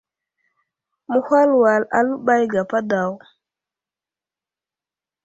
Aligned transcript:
Mehwal 1.09 1.49
wal 1.61 1.83
aləɓay 1.97 2.41
gapa 2.51 2.79
daw. 2.89 3.11